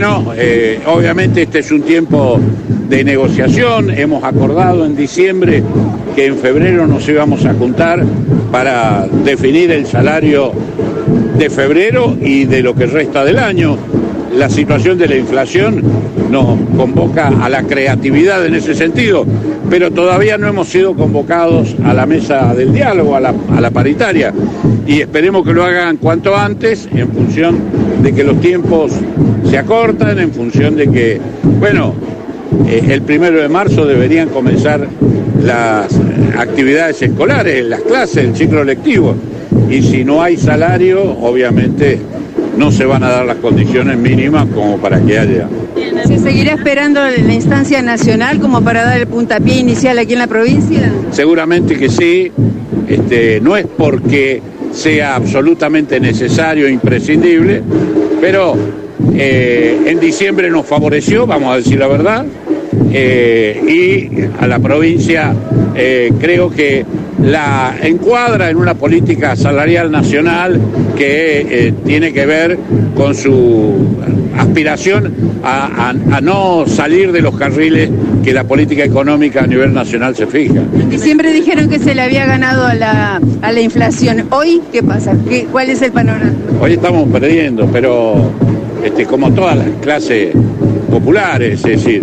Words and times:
Bueno, 0.00 0.32
eh, 0.34 0.80
obviamente 0.86 1.42
este 1.42 1.58
es 1.58 1.70
un 1.70 1.82
tiempo 1.82 2.40
de 2.88 3.04
negociación. 3.04 3.90
Hemos 3.90 4.24
acordado 4.24 4.86
en 4.86 4.96
diciembre 4.96 5.62
que 6.16 6.24
en 6.24 6.38
febrero 6.38 6.86
nos 6.86 7.06
íbamos 7.06 7.44
a 7.44 7.52
juntar 7.52 8.02
para 8.50 9.06
definir 9.22 9.70
el 9.70 9.84
salario 9.84 10.52
de 11.36 11.50
febrero 11.50 12.16
y 12.18 12.46
de 12.46 12.62
lo 12.62 12.74
que 12.74 12.86
resta 12.86 13.26
del 13.26 13.38
año. 13.38 13.76
La 14.34 14.48
situación 14.48 14.96
de 14.96 15.06
la 15.06 15.16
inflación 15.16 15.82
nos 16.30 16.46
convoca 16.78 17.28
a 17.28 17.50
la 17.50 17.64
creatividad 17.64 18.46
en 18.46 18.54
ese 18.54 18.74
sentido, 18.74 19.26
pero 19.68 19.90
todavía 19.90 20.38
no 20.38 20.46
hemos 20.46 20.68
sido 20.68 20.94
convocados 20.94 21.76
a 21.84 21.92
la 21.92 22.06
mesa 22.06 22.54
del 22.54 22.72
diálogo, 22.72 23.16
a 23.16 23.20
la, 23.20 23.34
a 23.54 23.60
la 23.60 23.70
paritaria, 23.70 24.32
y 24.86 25.02
esperemos 25.02 25.44
que 25.44 25.52
lo 25.52 25.62
hagan 25.62 25.98
cuanto 25.98 26.34
antes 26.34 26.88
en 26.90 27.06
función 27.10 27.58
de 28.02 28.12
que 28.12 28.24
los 28.24 28.40
tiempos 28.40 28.92
se 29.48 29.58
acortan, 29.58 30.18
en 30.18 30.32
función 30.32 30.76
de 30.76 30.88
que, 30.88 31.20
bueno, 31.58 31.94
eh, 32.68 32.82
el 32.88 33.02
primero 33.02 33.40
de 33.40 33.48
marzo 33.48 33.86
deberían 33.86 34.28
comenzar 34.28 34.86
las 35.42 35.88
actividades 36.36 37.00
escolares, 37.02 37.64
las 37.64 37.80
clases, 37.82 38.24
el 38.24 38.36
ciclo 38.36 38.64
lectivo. 38.64 39.14
Y 39.68 39.82
si 39.82 40.04
no 40.04 40.22
hay 40.22 40.36
salario, 40.36 41.02
obviamente 41.20 41.98
no 42.56 42.70
se 42.70 42.84
van 42.84 43.02
a 43.02 43.10
dar 43.10 43.26
las 43.26 43.36
condiciones 43.36 43.96
mínimas 43.96 44.46
como 44.54 44.78
para 44.78 45.00
que 45.00 45.18
haya. 45.18 45.48
¿Se 46.06 46.18
seguirá 46.18 46.54
esperando 46.54 47.00
la 47.00 47.32
instancia 47.32 47.82
nacional 47.82 48.38
como 48.40 48.62
para 48.62 48.84
dar 48.84 49.00
el 49.00 49.06
puntapié 49.06 49.58
inicial 49.58 49.98
aquí 49.98 50.12
en 50.14 50.18
la 50.18 50.26
provincia? 50.26 50.92
Seguramente 51.10 51.76
que 51.76 51.88
sí. 51.88 52.32
Este, 52.88 53.40
no 53.40 53.56
es 53.56 53.66
porque 53.66 54.42
sea 54.72 55.16
absolutamente 55.16 56.00
necesario 56.00 56.66
e 56.66 56.72
imprescindible, 56.72 57.62
pero 58.20 58.54
eh, 59.14 59.82
en 59.86 60.00
diciembre 60.00 60.50
nos 60.50 60.66
favoreció, 60.66 61.26
vamos 61.26 61.52
a 61.52 61.56
decir 61.56 61.78
la 61.78 61.88
verdad, 61.88 62.24
eh, 62.92 63.60
y 63.66 64.42
a 64.42 64.46
la 64.46 64.58
provincia 64.58 65.34
eh, 65.74 66.12
creo 66.18 66.50
que 66.50 66.84
la 67.22 67.76
encuadra 67.82 68.50
en 68.50 68.56
una 68.56 68.74
política 68.74 69.36
salarial 69.36 69.90
nacional 69.90 70.58
que 70.96 71.74
tiene 71.84 72.12
que 72.12 72.24
ver 72.24 72.58
con 72.94 73.14
su 73.14 73.74
aspiración 74.38 75.12
a, 75.44 75.92
no 76.22 76.64
salir 76.66 77.12
de 77.12 77.20
los 77.20 77.36
carriles 77.36 77.90
que 78.22 78.32
la 78.32 78.44
política 78.44 78.84
económica 78.84 79.42
a 79.42 79.46
nivel 79.46 79.72
nacional 79.72 80.14
se 80.14 80.26
fija. 80.26 80.62
En 80.74 80.90
diciembre 80.90 81.32
dijeron 81.32 81.68
que 81.68 81.78
se 81.78 81.94
le 81.94 82.02
había 82.02 82.26
ganado 82.26 82.66
a 82.66 82.74
la, 82.74 83.20
a 83.42 83.52
la 83.52 83.60
inflación. 83.60 84.26
¿Hoy 84.30 84.60
qué 84.72 84.82
pasa? 84.82 85.16
¿Qué, 85.28 85.46
¿Cuál 85.50 85.70
es 85.70 85.82
el 85.82 85.92
panorama? 85.92 86.32
Hoy 86.60 86.74
estamos 86.74 87.08
perdiendo, 87.08 87.66
pero 87.66 88.30
este, 88.84 89.06
como 89.06 89.32
todas 89.32 89.56
las 89.56 89.68
clases 89.80 90.34
populares, 90.90 91.64
es 91.64 91.84
decir, 91.84 92.02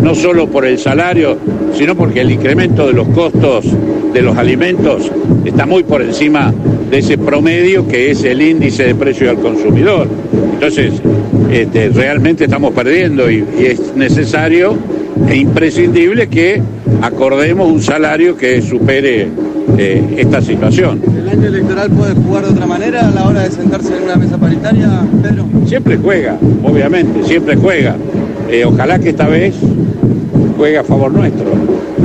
no 0.00 0.14
solo 0.14 0.48
por 0.48 0.64
el 0.64 0.78
salario, 0.78 1.38
sino 1.74 1.96
porque 1.96 2.20
el 2.20 2.30
incremento 2.30 2.86
de 2.86 2.92
los 2.92 3.08
costos 3.08 3.64
de 4.12 4.22
los 4.22 4.36
alimentos 4.36 5.10
está 5.44 5.66
muy 5.66 5.82
por 5.82 6.02
encima 6.02 6.54
de 6.90 6.98
ese 6.98 7.18
promedio 7.18 7.86
que 7.86 8.10
es 8.10 8.24
el 8.24 8.40
índice 8.40 8.84
de 8.84 8.94
precio 8.94 9.30
al 9.30 9.38
consumidor. 9.38 10.08
Entonces, 10.54 10.92
este, 11.50 11.88
realmente 11.90 12.44
estamos 12.44 12.72
perdiendo 12.72 13.30
y, 13.30 13.44
es 13.58 13.94
necesario 13.94 14.76
e 15.28 15.36
imprescindible 15.36 16.28
que 16.28 16.62
acordemos 17.02 17.70
un 17.70 17.82
salario 17.82 18.36
que 18.36 18.60
supere 18.62 19.28
eh, 19.78 20.14
esta 20.18 20.40
situación. 20.40 21.00
¿El 21.16 21.28
año 21.28 21.46
electoral 21.48 21.90
puede 21.90 22.14
jugar 22.14 22.44
de 22.44 22.50
otra 22.52 22.66
manera 22.66 23.08
a 23.08 23.10
la 23.10 23.26
hora 23.26 23.42
de 23.42 23.50
sentarse 23.50 23.96
en 23.96 24.04
una 24.04 24.16
mesa 24.16 24.38
paritaria, 24.38 24.88
Pedro? 25.22 25.46
Siempre 25.66 25.96
juega, 25.96 26.38
obviamente, 26.62 27.24
siempre 27.24 27.56
juega. 27.56 27.96
Eh, 28.48 28.64
ojalá 28.64 28.98
que 28.98 29.10
esta 29.10 29.26
vez 29.26 29.54
juegue 30.56 30.78
a 30.78 30.84
favor 30.84 31.12
nuestro. 31.12 31.46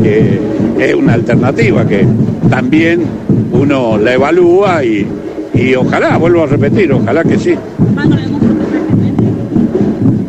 es 0.03 0.95
una 0.95 1.13
alternativa 1.13 1.87
que 1.87 2.05
también 2.49 3.03
uno 3.51 3.97
la 3.97 4.13
evalúa 4.13 4.83
y, 4.83 5.07
y 5.53 5.75
ojalá, 5.75 6.17
vuelvo 6.17 6.43
a 6.43 6.47
repetir, 6.47 6.91
ojalá 6.91 7.23
que 7.23 7.37
sí. 7.37 7.55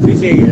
Sí, 0.05 0.17
sí, 0.19 0.45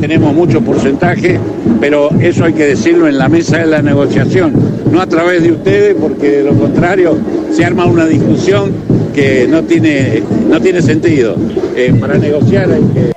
tenemos 0.00 0.34
mucho 0.34 0.60
porcentaje, 0.62 1.38
pero 1.80 2.10
eso 2.20 2.44
hay 2.44 2.54
que 2.54 2.64
decirlo 2.66 3.06
en 3.06 3.18
la 3.18 3.28
mesa 3.28 3.58
de 3.58 3.66
la 3.66 3.82
negociación, 3.82 4.52
no 4.90 5.00
a 5.00 5.06
través 5.06 5.42
de 5.42 5.52
ustedes, 5.52 5.94
porque 5.94 6.30
de 6.38 6.44
lo 6.44 6.54
contrario 6.54 7.16
se 7.52 7.64
arma 7.64 7.84
una 7.84 8.06
discusión 8.06 8.72
que 9.14 9.46
no 9.48 9.62
tiene, 9.64 10.22
no 10.48 10.60
tiene 10.60 10.80
sentido. 10.82 11.36
Eh, 11.76 11.94
para 12.00 12.18
negociar 12.18 12.70
hay 12.70 12.82
que 12.94 13.14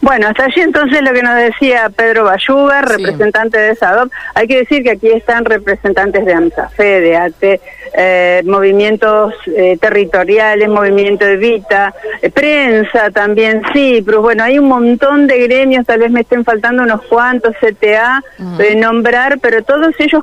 bueno, 0.00 0.28
hasta 0.28 0.44
allí 0.44 0.60
entonces 0.60 1.02
lo 1.02 1.12
que 1.12 1.22
nos 1.22 1.34
decía 1.36 1.90
Pedro 1.94 2.24
Bayuga, 2.24 2.82
representante 2.82 3.58
de 3.58 3.74
SADOP. 3.74 4.12
Hay 4.34 4.46
que 4.46 4.58
decir 4.58 4.82
que 4.82 4.92
aquí 4.92 5.08
están 5.08 5.44
representantes 5.44 6.24
de 6.24 6.34
AMSAFE, 6.34 7.00
de 7.00 7.16
ATE, 7.16 7.60
eh, 7.94 8.42
movimientos 8.44 9.34
eh, 9.46 9.76
territoriales, 9.80 10.68
movimiento 10.68 11.26
Evita, 11.26 11.94
eh, 12.22 12.30
prensa 12.30 13.10
también, 13.10 13.62
sí, 13.72 14.02
pero 14.04 14.22
bueno, 14.22 14.44
hay 14.44 14.58
un 14.58 14.68
montón 14.68 15.26
de 15.26 15.38
gremios, 15.40 15.84
tal 15.84 16.00
vez 16.00 16.10
me 16.10 16.20
estén 16.20 16.44
faltando 16.44 16.84
unos 16.84 17.02
cuantos, 17.02 17.54
CTA, 17.60 18.22
de 18.56 18.76
nombrar, 18.76 19.38
pero 19.40 19.64
todos 19.64 19.94
ellos 19.98 20.22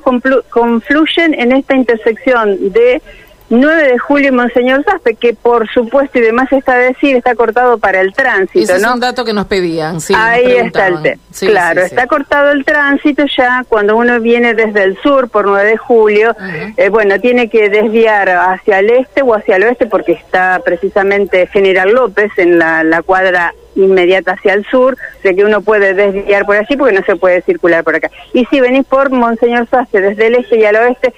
confluyen 0.50 1.34
en 1.34 1.52
esta 1.52 1.76
intersección 1.76 2.72
de 2.72 3.02
9 3.50 3.88
de 3.88 3.98
julio 4.00 4.34
Monseñor 4.34 4.84
Zaspe, 4.84 5.16
que 5.16 5.34
por 5.34 5.70
supuesto 5.70 6.18
y 6.18 6.22
demás 6.22 6.52
está 6.52 6.78
decir, 6.78 7.16
está 7.16 7.36
cortado 7.36 7.78
para 7.78 8.02
el 8.02 8.14
tránsito. 8.14 8.60
Ese 8.60 8.78
es 8.78 8.86
un 8.86 9.00
dato 9.00 9.24
que 9.24 9.34
nos 9.34 9.46
pedían, 9.46 10.02
sí. 10.02 10.14
Ahí 10.16 10.54
está 10.54 10.88
el 10.88 11.02
tema. 11.02 11.22
claro, 11.40 11.82
está 11.82 12.08
cortado 12.08 12.52
el 12.52 12.66
tránsito 12.66 13.24
ya 13.38 13.64
cuando 13.68 13.96
uno 13.98 14.20
viene 14.20 14.54
desde 14.56 14.84
el 14.84 14.98
sur 15.02 15.30
por 15.30 15.46
9 15.46 15.70
de 15.70 15.78
julio, 15.78 16.36
eh, 16.78 16.90
bueno, 16.90 17.20
tiene 17.20 17.50
que 17.50 17.70
desviar 17.70 18.30
hacia 18.30 18.80
el 18.80 18.90
este 18.90 19.22
o 19.22 19.36
hacia 19.36 19.58
el 19.58 19.64
oeste 19.64 19.86
porque 19.86 20.14
está 20.14 20.60
precisamente 20.66 21.48
General 21.48 21.90
López 21.92 22.32
en 22.38 22.58
la, 22.58 22.84
la 22.84 23.04
cuadra 23.04 23.54
inmediata 23.76 24.34
hacia 24.34 24.54
el 24.54 24.66
sur, 24.66 24.98
de 25.24 25.36
que 25.36 25.44
uno 25.44 25.62
puede 25.62 25.94
desviar 25.94 26.46
por 26.46 26.56
allí 26.56 26.76
porque 26.78 26.96
no 26.96 27.04
se 27.06 27.16
puede 27.16 27.42
circular 27.42 27.84
por 27.84 27.96
acá. 27.96 28.10
Y 28.34 28.46
si 28.46 28.60
venís 28.60 28.86
por 28.86 29.12
Monseñor 29.12 29.68
Saste 29.70 30.02
desde 30.02 30.28
el 30.28 30.36
este 30.36 30.58
y 30.58 30.66
al 30.66 30.78
oeste, 30.78 31.14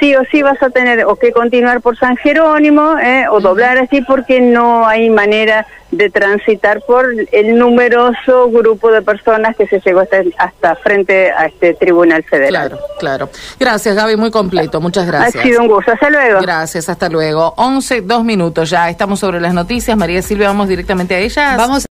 sí 0.00 0.14
o 0.16 0.24
sí 0.30 0.42
vas 0.42 0.62
a 0.62 0.70
tener 0.70 1.04
o 1.04 1.16
que 1.16 1.32
continuar 1.32 1.80
por 1.80 1.98
San 1.98 2.16
Jerónimo 2.16 2.98
eh, 2.98 3.26
o 3.30 3.40
doblar 3.40 3.78
así 3.78 4.00
porque 4.02 4.40
no 4.40 4.86
hay 4.86 5.10
manera 5.10 5.66
de 5.90 6.10
transitar 6.10 6.82
por 6.82 7.06
el 7.32 7.58
numeroso 7.58 8.50
grupo 8.50 8.90
de 8.90 9.02
personas 9.02 9.56
que 9.56 9.66
se 9.66 9.80
llegó 9.80 10.00
hasta, 10.00 10.18
hasta 10.38 10.74
frente 10.76 11.30
a 11.30 11.46
este 11.46 11.74
Tribunal 11.74 12.24
Federal. 12.24 12.48
Claro, 12.48 12.78
claro. 12.98 13.30
Gracias, 13.58 13.94
Gaby, 13.94 14.16
muy 14.16 14.30
completo. 14.30 14.80
Muchas 14.80 15.06
gracias. 15.06 15.36
Ha 15.36 15.46
sido 15.46 15.62
un 15.62 15.68
gusto. 15.68 15.92
Hasta 15.92 16.10
luego. 16.10 16.40
Gracias, 16.40 16.88
hasta 16.88 17.08
luego. 17.08 17.54
11, 17.56 18.02
dos 18.02 18.24
minutos 18.24 18.68
ya. 18.68 18.90
Estamos 18.90 19.20
sobre 19.20 19.40
las 19.40 19.54
noticias. 19.54 19.96
María 19.96 20.22
Silvia, 20.22 20.48
vamos 20.48 20.68
directamente 20.68 21.14
a 21.14 21.18
ellas. 21.18 21.56
Vamos 21.56 21.84